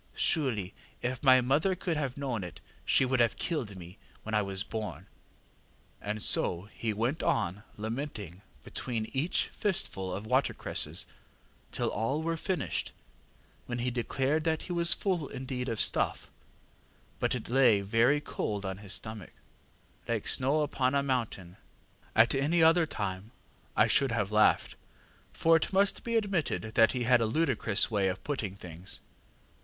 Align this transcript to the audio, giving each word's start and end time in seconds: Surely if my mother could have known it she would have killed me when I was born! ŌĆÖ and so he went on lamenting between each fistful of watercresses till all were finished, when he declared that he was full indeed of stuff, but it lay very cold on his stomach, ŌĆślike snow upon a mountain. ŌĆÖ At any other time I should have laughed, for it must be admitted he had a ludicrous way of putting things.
Surely 0.15 0.73
if 1.03 1.21
my 1.21 1.41
mother 1.41 1.75
could 1.75 1.95
have 1.95 2.17
known 2.17 2.43
it 2.43 2.59
she 2.85 3.05
would 3.05 3.19
have 3.19 3.35
killed 3.35 3.75
me 3.75 3.99
when 4.23 4.33
I 4.33 4.41
was 4.41 4.63
born! 4.63 5.03
ŌĆÖ 5.03 5.05
and 6.01 6.23
so 6.23 6.69
he 6.73 6.91
went 6.91 7.21
on 7.21 7.61
lamenting 7.77 8.41
between 8.63 9.11
each 9.13 9.49
fistful 9.49 10.11
of 10.11 10.25
watercresses 10.25 11.05
till 11.71 11.89
all 11.91 12.23
were 12.23 12.35
finished, 12.35 12.93
when 13.67 13.77
he 13.77 13.91
declared 13.91 14.43
that 14.43 14.63
he 14.63 14.73
was 14.73 14.91
full 14.91 15.27
indeed 15.27 15.69
of 15.69 15.79
stuff, 15.79 16.31
but 17.19 17.35
it 17.35 17.47
lay 17.47 17.81
very 17.81 18.19
cold 18.19 18.65
on 18.65 18.79
his 18.79 18.93
stomach, 18.93 19.33
ŌĆślike 20.07 20.27
snow 20.27 20.61
upon 20.63 20.95
a 20.95 21.03
mountain. 21.03 21.57
ŌĆÖ 21.57 22.05
At 22.23 22.33
any 22.33 22.63
other 22.63 22.87
time 22.87 23.29
I 23.77 23.85
should 23.85 24.11
have 24.11 24.31
laughed, 24.31 24.75
for 25.31 25.55
it 25.57 25.71
must 25.71 26.03
be 26.03 26.15
admitted 26.15 26.73
he 26.91 27.03
had 27.03 27.21
a 27.21 27.27
ludicrous 27.27 27.91
way 27.91 28.07
of 28.07 28.23
putting 28.23 28.55
things. 28.55 29.01